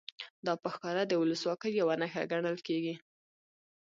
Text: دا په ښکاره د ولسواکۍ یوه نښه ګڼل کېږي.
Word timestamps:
دا 0.45 0.53
په 0.61 0.67
ښکاره 0.73 1.03
د 1.07 1.13
ولسواکۍ 1.21 1.71
یوه 1.81 1.95
نښه 2.01 2.23
ګڼل 2.31 2.57
کېږي. 2.67 2.95